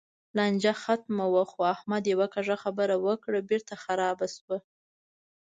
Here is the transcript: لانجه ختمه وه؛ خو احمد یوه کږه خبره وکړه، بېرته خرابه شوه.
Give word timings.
لانجه 0.37 0.73
ختمه 0.83 1.25
وه؛ 1.33 1.45
خو 1.51 1.59
احمد 1.75 2.03
یوه 2.13 2.27
کږه 2.33 2.55
خبره 2.63 2.95
وکړه، 3.05 3.39
بېرته 3.49 3.73
خرابه 3.83 4.27
شوه. 4.35 4.57